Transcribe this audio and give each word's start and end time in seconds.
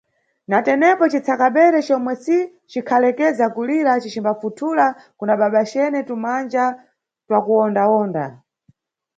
Na 0.51 0.57
tenepo, 0.65 1.03
citsakabere, 1.13 1.79
comwe 1.87 2.13
si 2.23 2.37
cikhalekeza 2.71 3.45
kulira, 3.55 3.91
cicimbafuthula 4.03 4.87
kuna 5.17 5.33
babacene 5.41 5.99
tu 6.07 6.15
manja 6.23 6.65
twakuwonda-wonda. 7.27 8.25